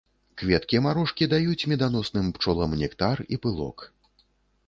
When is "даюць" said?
1.33-1.67